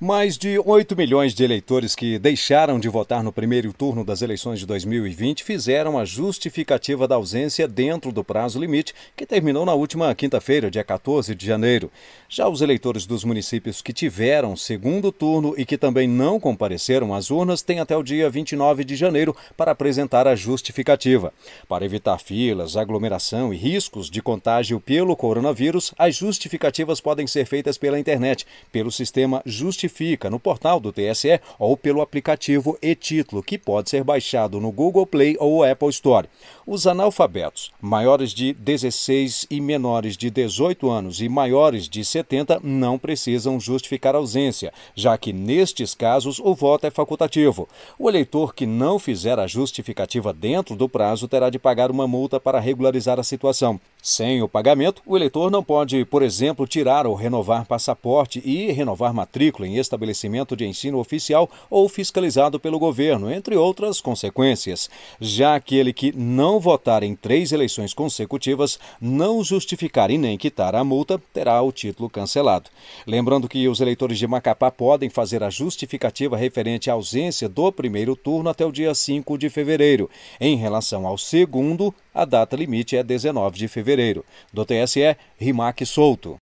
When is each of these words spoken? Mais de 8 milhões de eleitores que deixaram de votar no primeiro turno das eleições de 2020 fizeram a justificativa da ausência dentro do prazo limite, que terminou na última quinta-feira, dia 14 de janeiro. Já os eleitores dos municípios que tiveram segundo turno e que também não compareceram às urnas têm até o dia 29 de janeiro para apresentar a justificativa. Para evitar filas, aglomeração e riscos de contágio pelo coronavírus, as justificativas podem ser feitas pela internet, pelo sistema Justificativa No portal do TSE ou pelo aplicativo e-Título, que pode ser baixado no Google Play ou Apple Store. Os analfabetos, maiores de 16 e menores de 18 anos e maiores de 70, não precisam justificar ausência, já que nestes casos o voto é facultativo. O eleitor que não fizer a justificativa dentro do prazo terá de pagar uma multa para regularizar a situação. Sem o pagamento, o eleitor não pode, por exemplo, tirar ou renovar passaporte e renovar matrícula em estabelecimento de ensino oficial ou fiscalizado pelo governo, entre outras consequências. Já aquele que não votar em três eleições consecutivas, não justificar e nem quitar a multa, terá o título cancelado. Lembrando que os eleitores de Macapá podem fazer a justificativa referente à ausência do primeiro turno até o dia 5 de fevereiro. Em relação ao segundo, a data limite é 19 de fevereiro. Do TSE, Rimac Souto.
Mais 0.00 0.36
de 0.36 0.58
8 0.58 0.96
milhões 0.96 1.32
de 1.32 1.44
eleitores 1.44 1.94
que 1.94 2.18
deixaram 2.18 2.80
de 2.80 2.88
votar 2.88 3.22
no 3.22 3.32
primeiro 3.32 3.72
turno 3.72 4.04
das 4.04 4.22
eleições 4.22 4.58
de 4.58 4.66
2020 4.66 5.44
fizeram 5.44 5.96
a 5.96 6.04
justificativa 6.04 7.06
da 7.06 7.14
ausência 7.14 7.68
dentro 7.68 8.10
do 8.10 8.24
prazo 8.24 8.58
limite, 8.58 8.92
que 9.16 9.24
terminou 9.24 9.64
na 9.64 9.72
última 9.72 10.12
quinta-feira, 10.12 10.68
dia 10.68 10.82
14 10.82 11.32
de 11.36 11.46
janeiro. 11.46 11.92
Já 12.28 12.48
os 12.48 12.60
eleitores 12.60 13.06
dos 13.06 13.22
municípios 13.22 13.80
que 13.80 13.92
tiveram 13.92 14.56
segundo 14.56 15.12
turno 15.12 15.54
e 15.56 15.64
que 15.64 15.78
também 15.78 16.08
não 16.08 16.40
compareceram 16.40 17.14
às 17.14 17.30
urnas 17.30 17.62
têm 17.62 17.78
até 17.78 17.96
o 17.96 18.02
dia 18.02 18.28
29 18.28 18.82
de 18.82 18.96
janeiro 18.96 19.36
para 19.56 19.70
apresentar 19.70 20.26
a 20.26 20.34
justificativa. 20.34 21.32
Para 21.68 21.84
evitar 21.84 22.18
filas, 22.18 22.76
aglomeração 22.76 23.54
e 23.54 23.56
riscos 23.56 24.10
de 24.10 24.20
contágio 24.20 24.80
pelo 24.80 25.14
coronavírus, 25.14 25.94
as 25.96 26.16
justificativas 26.16 27.00
podem 27.00 27.28
ser 27.28 27.46
feitas 27.46 27.78
pela 27.78 27.96
internet, 27.96 28.44
pelo 28.72 28.90
sistema 28.90 29.40
Justificativa 29.46 29.83
No 30.30 30.38
portal 30.38 30.80
do 30.80 30.92
TSE 30.92 31.40
ou 31.58 31.76
pelo 31.76 32.00
aplicativo 32.00 32.78
e-Título, 32.80 33.42
que 33.42 33.58
pode 33.58 33.90
ser 33.90 34.02
baixado 34.02 34.60
no 34.60 34.72
Google 34.72 35.06
Play 35.06 35.36
ou 35.38 35.62
Apple 35.62 35.88
Store. 35.88 36.28
Os 36.66 36.86
analfabetos, 36.86 37.72
maiores 37.80 38.32
de 38.32 38.52
16 38.54 39.46
e 39.50 39.60
menores 39.60 40.16
de 40.16 40.30
18 40.30 40.90
anos 40.90 41.20
e 41.20 41.28
maiores 41.28 41.88
de 41.88 42.04
70, 42.04 42.60
não 42.62 42.98
precisam 42.98 43.60
justificar 43.60 44.14
ausência, 44.14 44.72
já 44.94 45.16
que 45.18 45.32
nestes 45.32 45.94
casos 45.94 46.38
o 46.38 46.54
voto 46.54 46.86
é 46.86 46.90
facultativo. 46.90 47.68
O 47.98 48.08
eleitor 48.08 48.54
que 48.54 48.66
não 48.66 48.98
fizer 48.98 49.38
a 49.38 49.46
justificativa 49.46 50.32
dentro 50.32 50.74
do 50.74 50.88
prazo 50.88 51.28
terá 51.28 51.50
de 51.50 51.58
pagar 51.58 51.90
uma 51.90 52.08
multa 52.08 52.40
para 52.40 52.60
regularizar 52.60 53.20
a 53.20 53.24
situação. 53.24 53.80
Sem 54.02 54.42
o 54.42 54.48
pagamento, 54.48 55.02
o 55.06 55.16
eleitor 55.16 55.50
não 55.50 55.62
pode, 55.62 56.04
por 56.04 56.22
exemplo, 56.22 56.66
tirar 56.66 57.06
ou 57.06 57.14
renovar 57.14 57.64
passaporte 57.64 58.42
e 58.44 58.70
renovar 58.70 59.14
matrícula 59.14 59.66
em 59.66 59.73
estabelecimento 59.78 60.56
de 60.56 60.66
ensino 60.66 60.98
oficial 60.98 61.50
ou 61.70 61.88
fiscalizado 61.88 62.60
pelo 62.60 62.78
governo, 62.78 63.30
entre 63.32 63.56
outras 63.56 64.00
consequências. 64.00 64.88
Já 65.20 65.54
aquele 65.54 65.92
que 65.92 66.12
não 66.16 66.60
votar 66.60 67.02
em 67.02 67.14
três 67.14 67.52
eleições 67.52 67.94
consecutivas, 67.94 68.78
não 69.00 69.42
justificar 69.42 70.10
e 70.10 70.18
nem 70.18 70.38
quitar 70.38 70.74
a 70.74 70.84
multa, 70.84 71.20
terá 71.32 71.60
o 71.62 71.72
título 71.72 72.10
cancelado. 72.10 72.70
Lembrando 73.06 73.48
que 73.48 73.68
os 73.68 73.80
eleitores 73.80 74.18
de 74.18 74.26
Macapá 74.26 74.70
podem 74.70 75.10
fazer 75.10 75.42
a 75.42 75.50
justificativa 75.50 76.36
referente 76.36 76.90
à 76.90 76.94
ausência 76.94 77.48
do 77.48 77.70
primeiro 77.72 78.16
turno 78.16 78.48
até 78.50 78.64
o 78.64 78.72
dia 78.72 78.94
5 78.94 79.36
de 79.38 79.48
fevereiro. 79.48 80.10
Em 80.40 80.56
relação 80.56 81.06
ao 81.06 81.18
segundo, 81.18 81.94
a 82.14 82.24
data 82.24 82.56
limite 82.56 82.96
é 82.96 83.02
19 83.02 83.58
de 83.58 83.68
fevereiro. 83.68 84.24
Do 84.52 84.64
TSE, 84.64 85.16
Rimac 85.38 85.84
Souto. 85.84 86.43